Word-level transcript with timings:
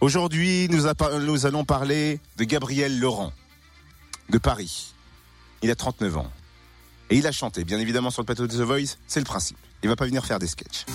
Aujourd'hui, 0.00 0.66
nous, 0.70 0.86
nous 1.20 1.46
allons 1.46 1.64
parler 1.64 2.20
de 2.38 2.44
Gabriel 2.44 2.98
Laurent, 2.98 3.34
de 4.30 4.38
Paris. 4.38 4.94
Il 5.62 5.70
a 5.70 5.74
39 5.74 6.16
ans. 6.16 6.30
Et 7.10 7.16
il 7.16 7.26
a 7.26 7.32
chanté, 7.32 7.64
bien 7.64 7.78
évidemment, 7.78 8.10
sur 8.10 8.22
le 8.22 8.26
plateau 8.26 8.46
de 8.46 8.52
The 8.52 8.62
Voice. 8.62 8.96
C'est 9.06 9.20
le 9.20 9.26
principe. 9.26 9.58
Il 9.82 9.90
va 9.90 9.96
pas 9.96 10.06
venir 10.06 10.24
faire 10.24 10.38
des 10.38 10.46
sketchs. 10.46 10.86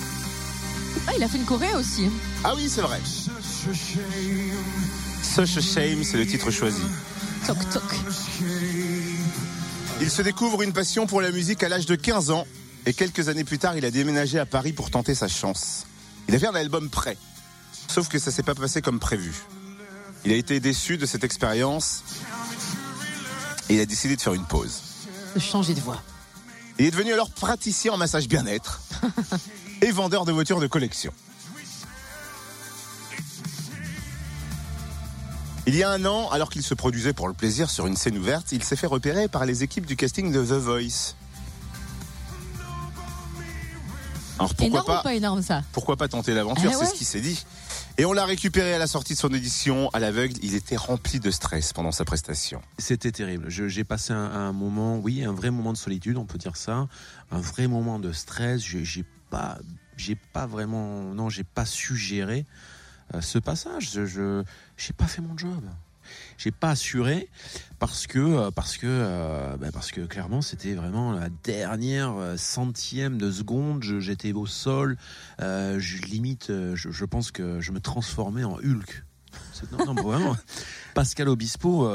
Ah, 1.07 1.11
il 1.15 1.21
a 1.23 1.27
fait 1.27 1.37
une 1.37 1.45
choré 1.45 1.71
aussi. 1.75 2.09
Ah 2.43 2.53
oui, 2.55 2.67
c'est 2.67 2.81
vrai. 2.81 2.99
Such 5.21 5.57
a 5.57 5.61
Shame, 5.61 6.03
c'est 6.03 6.17
le 6.17 6.25
titre 6.25 6.49
choisi. 6.49 6.81
Toc 7.45 7.57
toc. 7.69 7.83
Il 10.01 10.09
se 10.09 10.23
découvre 10.23 10.63
une 10.63 10.73
passion 10.73 11.05
pour 11.05 11.21
la 11.21 11.31
musique 11.31 11.61
à 11.61 11.69
l'âge 11.69 11.85
de 11.85 11.95
15 11.95 12.31
ans. 12.31 12.47
Et 12.87 12.93
quelques 12.93 13.29
années 13.29 13.43
plus 13.43 13.59
tard, 13.59 13.77
il 13.77 13.85
a 13.85 13.91
déménagé 13.91 14.39
à 14.39 14.47
Paris 14.47 14.73
pour 14.73 14.89
tenter 14.89 15.13
sa 15.13 15.27
chance. 15.27 15.85
Il 16.27 16.33
avait 16.33 16.47
un 16.47 16.55
album 16.55 16.89
prêt. 16.89 17.17
Sauf 17.87 18.07
que 18.09 18.19
ça 18.19 18.31
s'est 18.31 18.43
pas 18.43 18.55
passé 18.55 18.81
comme 18.81 18.99
prévu. 18.99 19.33
Il 20.25 20.31
a 20.31 20.35
été 20.35 20.59
déçu 20.59 20.97
de 20.97 21.05
cette 21.05 21.23
expérience 21.23 22.03
et 23.69 23.75
il 23.75 23.79
a 23.79 23.85
décidé 23.85 24.15
de 24.15 24.21
faire 24.21 24.33
une 24.33 24.45
pause. 24.45 24.81
De 25.35 25.39
changer 25.39 25.73
de 25.73 25.81
voix. 25.81 26.01
Il 26.77 26.85
est 26.85 26.91
devenu 26.91 27.13
alors 27.13 27.29
praticien 27.29 27.93
en 27.93 27.97
massage 27.97 28.27
bien-être 28.27 28.81
et 29.81 29.91
vendeur 29.91 30.25
de 30.25 30.31
voitures 30.31 30.59
de 30.59 30.67
collection. 30.67 31.13
Il 35.67 35.75
y 35.75 35.81
a 35.81 35.89
un 35.89 36.05
an, 36.05 36.29
alors 36.29 36.49
qu'il 36.49 36.61
se 36.61 36.75
produisait 36.75 37.13
pour 37.13 37.27
le 37.27 37.33
plaisir 37.33 37.71
sur 37.71 37.87
une 37.87 37.95
scène 37.95 38.17
ouverte, 38.19 38.51
il 38.51 38.63
s'est 38.63 38.75
fait 38.75 38.85
repérer 38.85 39.27
par 39.27 39.45
les 39.45 39.63
équipes 39.63 39.87
du 39.87 39.95
casting 39.95 40.31
de 40.31 40.43
The 40.43 40.59
Voice. 40.59 41.15
Alors 44.37 44.53
pourquoi 44.53 44.67
énorme 44.67 44.85
pas, 44.85 44.99
ou 44.99 45.03
pas 45.03 45.13
énorme 45.15 45.41
ça 45.41 45.63
Pourquoi 45.71 45.95
pas 45.97 46.07
tenter 46.07 46.33
l'aventure, 46.33 46.71
eh 46.73 46.75
c'est 46.75 46.85
ce 46.85 46.93
qu'il 46.93 47.07
s'est 47.07 47.21
dit. 47.21 47.45
Et 47.97 48.05
on 48.05 48.13
l'a 48.13 48.25
récupéré 48.25 48.73
à 48.73 48.77
la 48.77 48.87
sortie 48.87 49.13
de 49.13 49.17
son 49.17 49.33
édition 49.33 49.89
à 49.93 49.99
l'aveugle. 49.99 50.35
Il 50.41 50.55
était 50.55 50.75
rempli 50.75 51.19
de 51.19 51.31
stress 51.31 51.71
pendant 51.71 51.91
sa 51.91 52.03
prestation. 52.03 52.61
C'était 52.77 53.11
terrible. 53.11 53.49
J'ai 53.49 53.83
passé 53.85 54.11
un, 54.11 54.17
un, 54.17 54.51
moment, 54.51 54.97
oui, 54.97 55.23
un 55.23 55.31
vrai 55.31 55.51
moment 55.51 55.71
de 55.71 55.77
solitude, 55.77 56.17
on 56.17 56.25
peut 56.25 56.37
dire 56.37 56.57
ça, 56.57 56.87
un 57.31 57.39
vrai 57.39 57.67
moment 57.67 57.99
de 57.99 58.11
stress. 58.11 58.61
J'ai 58.61 59.05
pas, 59.29 59.57
j'ai 59.95 60.15
pas 60.15 60.45
vraiment, 60.45 61.13
non, 61.13 61.29
j'ai 61.29 61.45
pas 61.45 61.65
su 61.65 61.95
gérer 61.95 62.45
euh, 63.13 63.21
ce 63.21 63.39
passage. 63.39 63.91
Je, 63.93 64.43
j'ai 64.77 64.93
pas 64.93 65.07
fait 65.07 65.21
mon 65.21 65.37
job 65.37 65.63
j'ai 66.37 66.51
pas 66.51 66.71
assuré 66.71 67.29
parce 67.79 68.07
que 68.07 68.19
euh, 68.19 68.51
parce 68.51 68.77
que 68.77 68.87
euh, 68.87 69.57
bah, 69.57 69.67
parce 69.73 69.91
que 69.91 70.01
clairement 70.01 70.41
c'était 70.41 70.73
vraiment 70.73 71.11
la 71.11 71.29
dernière 71.43 72.15
euh, 72.15 72.37
centième 72.37 73.17
de 73.17 73.31
seconde. 73.31 73.83
J'étais 73.83 74.33
au 74.33 74.45
sol 74.45 74.97
je 75.39 76.01
limite 76.03 76.51
je, 76.75 77.05
pense 77.05 77.31
que 77.31 77.59
je 77.59 77.71
me 77.71 77.79
transformais 77.79 78.43
en 78.43 78.55
Hulk. 78.55 79.03
Non, 79.71 79.93
non 79.93 80.01
vraiment. 80.01 80.35
Pascal 80.93 81.29
Obispo 81.29 81.89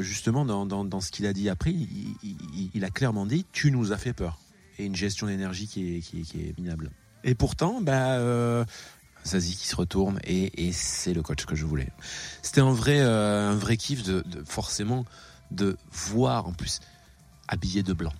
justement 0.00 0.44
dans, 0.44 0.66
dans, 0.66 1.00
ce 1.00 1.10
qu'il 1.10 1.26
a 1.26 1.32
dit 1.32 1.48
après 1.48 1.72
il, 1.72 2.84
a 2.84 2.90
clairement 2.90 3.26
dit 3.26 3.44
tu 3.52 3.70
nous 3.70 3.92
as 3.92 3.96
fait 3.96 4.12
peur. 4.12 4.38
Et 4.78 4.86
une 4.86 4.96
gestion 4.96 5.28
d'énergie 5.28 5.68
qui 5.68 5.96
est, 5.96 6.00
qui, 6.00 6.22
qui 6.22 6.40
est 6.40 6.58
minable. 6.58 6.90
Et 7.22 7.34
pourtant 7.34 7.80
bah 7.80 8.64
Zazie 9.24 9.56
qui 9.56 9.66
se 9.66 9.76
retourne 9.76 10.20
et, 10.24 10.72
c'est 10.72 11.14
le 11.14 11.22
coach 11.22 11.44
que 11.46 11.54
je 11.54 11.64
voulais. 11.64 11.88
C'était 12.42 12.60
un 12.60 12.72
vrai, 12.72 13.00
euh, 13.00 13.50
un 13.50 13.56
vrai 13.56 13.76
kiff 13.76 14.02
de, 14.02 14.24
forcément 14.44 15.04
de 15.50 15.76
voir 15.90 16.46
en 16.46 16.52
plus 16.52 16.80
habillé 17.48 17.82
de 17.82 17.92
blanc. 17.92 18.12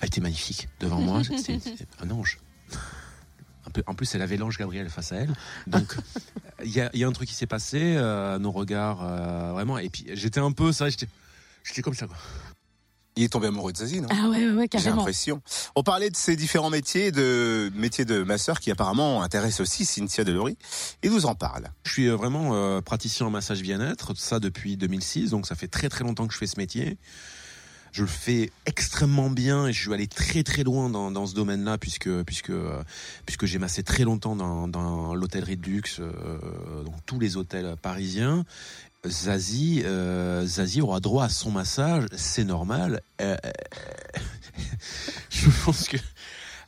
Elle 0.00 0.08
était 0.08 0.20
magnifique 0.20 0.68
devant 0.80 1.00
moi, 1.00 1.22
c'était 1.36 1.86
un 2.00 2.10
ange. 2.10 2.38
En 3.86 3.94
plus, 3.94 4.14
elle 4.14 4.22
avait 4.22 4.36
l'ange 4.36 4.58
Gabriel 4.58 4.88
face 4.88 5.12
à 5.12 5.16
elle. 5.16 5.34
Donc, 5.66 5.96
il 6.64 6.70
y 6.70 6.80
a, 6.80 7.08
un 7.08 7.12
truc 7.12 7.28
qui 7.28 7.34
s'est 7.34 7.46
passé, 7.46 7.94
euh, 7.96 8.38
nos 8.38 8.52
regards, 8.52 9.02
euh, 9.02 9.52
vraiment. 9.52 9.78
Et 9.78 9.88
puis, 9.88 10.06
j'étais 10.12 10.40
un 10.40 10.52
peu, 10.52 10.70
ça, 10.70 10.88
j'étais 10.90 11.82
comme 11.82 11.94
ça. 11.94 12.06
Quoi. 12.06 12.16
Il 13.16 13.22
est 13.22 13.28
tombé 13.28 13.46
amoureux 13.46 13.72
de 13.72 13.76
Zazie, 13.78 14.00
non 14.00 14.08
Ah 14.10 14.28
ouais, 14.28 14.50
ouais, 14.50 14.66
carrément. 14.66 14.90
J'ai 14.90 14.96
l'impression. 14.96 15.42
On 15.76 15.84
parlait 15.84 16.10
de 16.10 16.16
ces 16.16 16.34
différents 16.34 16.70
métiers, 16.70 17.12
de 17.12 17.70
métiers 17.74 18.04
de 18.04 18.24
masseur 18.24 18.58
qui 18.58 18.72
apparemment 18.72 19.22
intéressent 19.22 19.60
aussi 19.60 19.84
Cynthia 19.84 20.24
Delory. 20.24 20.56
Il 21.04 21.12
nous 21.12 21.26
en 21.26 21.36
parle. 21.36 21.68
Je 21.84 21.92
suis 21.92 22.08
euh, 22.08 22.16
vraiment 22.16 22.54
euh, 22.54 22.80
praticien 22.80 23.26
en 23.26 23.30
massage 23.30 23.62
bien-être, 23.62 24.16
ça 24.16 24.40
depuis 24.40 24.76
2006, 24.76 25.30
donc 25.30 25.46
ça 25.46 25.54
fait 25.54 25.68
très 25.68 25.88
très 25.88 26.02
longtemps 26.02 26.26
que 26.26 26.32
je 26.32 26.38
fais 26.38 26.48
ce 26.48 26.58
métier. 26.58 26.98
Je 27.94 28.02
le 28.02 28.08
fais 28.08 28.50
extrêmement 28.66 29.30
bien 29.30 29.68
et 29.68 29.72
je 29.72 29.80
suis 29.80 29.94
allé 29.94 30.06
très 30.06 30.42
très 30.42 30.64
loin 30.64 30.90
dans, 30.90 31.10
dans 31.10 31.26
ce 31.26 31.34
domaine-là 31.34 31.78
puisque 31.78 32.10
puisque 32.24 32.50
euh, 32.50 32.82
puisque 33.24 33.46
j'ai 33.46 33.58
massé 33.58 33.82
très 33.82 34.02
longtemps 34.02 34.34
dans, 34.34 34.68
dans 34.68 35.14
l'hôtellerie 35.14 35.56
de 35.56 35.64
luxe, 35.64 36.00
dans 36.00 36.98
tous 37.06 37.20
les 37.20 37.36
hôtels 37.36 37.76
parisiens 37.80 38.44
Zazie, 39.08 39.82
euh, 39.84 40.46
Zazie 40.46 40.80
aura 40.80 41.00
droit 41.00 41.24
à 41.24 41.28
son 41.28 41.50
massage, 41.50 42.06
c'est 42.16 42.44
normal. 42.44 43.00
Euh, 43.20 43.36
je 45.30 45.50
pense 45.64 45.88
que 45.88 45.96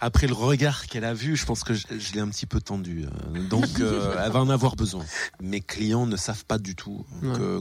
après 0.01 0.27
le 0.27 0.34
regard 0.34 0.87
qu'elle 0.87 1.05
a 1.05 1.15
vu, 1.15 1.37
je 1.37 1.47
pense 1.47 1.65
que 1.65 1.75
je, 1.75 1.87
l'ai 2.15 2.21
un 2.21 2.29
petit 2.29 2.47
peu 2.47 2.61
tendu. 2.61 3.05
Euh, 3.05 3.49
donc, 3.49 3.67
elle 3.79 4.33
va 4.33 4.41
en 4.41 4.51
avoir 4.51 4.77
besoin. 4.77 5.05
Mes 5.41 5.61
clients 5.61 6.07
ne 6.07 6.17
savent 6.17 6.45
pas 6.45 6.59
du 6.59 6.75
tout 6.75 7.05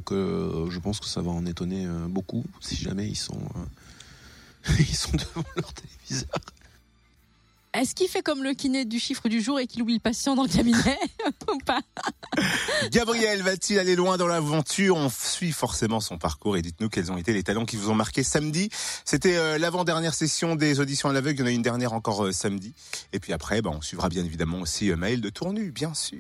que, 0.06 0.68
je 0.70 0.80
pense 0.80 1.00
que 1.00 1.08
ça 1.08 1.22
va 1.22 1.32
en 1.32 1.46
étonner 1.46 1.88
beaucoup 2.10 2.44
si 2.60 2.76
jamais 2.76 3.08
ils 3.08 3.16
sont 3.16 3.42
ils 4.80 4.96
sont 4.96 5.12
devant 5.12 5.46
leur 5.56 5.74
téléviseur. 5.74 6.40
Est-ce 7.76 7.94
qu'il 7.94 8.08
fait 8.08 8.22
comme 8.22 8.42
le 8.42 8.54
kiné 8.54 8.86
du 8.86 9.00
chiffre 9.00 9.28
du 9.28 9.42
jour 9.42 9.60
et 9.60 9.68
qu'il 9.68 9.82
oublie 9.82 9.96
le 9.96 10.00
patient 10.00 10.36
dans 10.36 10.44
le 10.44 10.50
cabinet 10.50 10.98
ou 11.54 11.58
pas 11.66 11.82
Gabriel 12.90 13.42
va-t-il 13.42 13.78
aller 13.80 13.98
loin 13.98 14.16
dans 14.16 14.28
l'aventure? 14.28 14.96
On 14.96 15.10
suit 15.10 15.52
forcément 15.52 16.00
son 16.00 16.18
parcours 16.18 16.56
et 16.56 16.62
dites-nous 16.62 16.88
quels 16.88 17.12
ont 17.12 17.18
été 17.18 17.34
les 17.34 17.44
talents 17.44 17.66
qui 17.66 17.76
vous 17.76 17.90
ont 17.90 17.96
marqué 17.96 18.24
samedi. 18.24 18.70
C'était 19.04 19.36
euh, 19.36 19.58
l'avant-dernière 19.58 20.14
session 20.14 20.56
des 20.56 20.80
auditions 20.80 21.10
à 21.10 21.14
l'aveugle. 21.14 21.42
Il 21.42 21.42
y 21.42 21.44
en 21.44 21.48
a 21.48 21.52
une 21.52 21.62
dernière 21.62 21.92
encore 21.92 22.26
euh, 22.26 22.32
samedi. 22.32 22.74
Et 23.12 23.20
puis 23.20 23.34
après, 23.34 23.62
bah, 23.62 23.72
on 23.74 23.82
suivra 23.82 24.08
bien 24.08 24.24
évidemment 24.24 24.62
aussi 24.62 24.90
euh, 24.90 24.96
Maël 24.96 25.20
de 25.20 25.30
Tournu, 25.30 25.72
bien 25.72 25.94
sûr. 25.94 26.20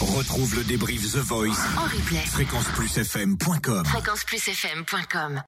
Retrouve 0.00 0.56
le 0.56 0.64
débrief 0.64 1.12
The 1.12 1.16
Voice 1.16 1.50
en 1.76 1.84
replay. 1.84 2.24
Fréquenceplusfm.com. 2.26 3.84
Fréquenceplusfm.com. 3.84 5.42